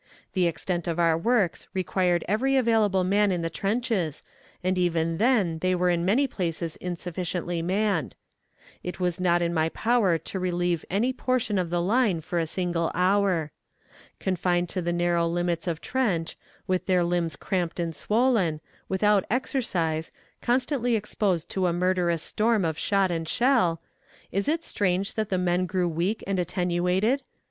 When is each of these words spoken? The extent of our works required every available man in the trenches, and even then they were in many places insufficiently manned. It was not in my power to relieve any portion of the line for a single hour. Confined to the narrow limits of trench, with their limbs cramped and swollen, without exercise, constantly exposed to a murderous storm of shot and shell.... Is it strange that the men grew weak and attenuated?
The 0.33 0.47
extent 0.47 0.87
of 0.87 0.97
our 0.97 1.15
works 1.15 1.67
required 1.75 2.25
every 2.27 2.55
available 2.57 3.03
man 3.03 3.31
in 3.31 3.43
the 3.43 3.51
trenches, 3.51 4.23
and 4.63 4.75
even 4.75 5.17
then 5.17 5.59
they 5.59 5.75
were 5.75 5.91
in 5.91 6.03
many 6.03 6.25
places 6.25 6.75
insufficiently 6.77 7.61
manned. 7.61 8.15
It 8.81 8.99
was 8.99 9.19
not 9.19 9.43
in 9.43 9.53
my 9.53 9.69
power 9.69 10.17
to 10.17 10.39
relieve 10.39 10.83
any 10.89 11.13
portion 11.13 11.59
of 11.59 11.69
the 11.69 11.83
line 11.83 12.19
for 12.21 12.39
a 12.39 12.47
single 12.47 12.89
hour. 12.95 13.51
Confined 14.19 14.69
to 14.69 14.81
the 14.81 14.91
narrow 14.91 15.27
limits 15.27 15.67
of 15.67 15.81
trench, 15.81 16.35
with 16.65 16.87
their 16.87 17.03
limbs 17.03 17.35
cramped 17.35 17.79
and 17.79 17.95
swollen, 17.95 18.59
without 18.89 19.23
exercise, 19.29 20.11
constantly 20.41 20.95
exposed 20.95 21.47
to 21.49 21.67
a 21.67 21.73
murderous 21.73 22.23
storm 22.23 22.65
of 22.65 22.75
shot 22.75 23.11
and 23.11 23.29
shell.... 23.29 23.79
Is 24.31 24.47
it 24.47 24.63
strange 24.63 25.13
that 25.13 25.29
the 25.29 25.37
men 25.37 25.67
grew 25.67 25.87
weak 25.87 26.23
and 26.25 26.39
attenuated? 26.39 27.21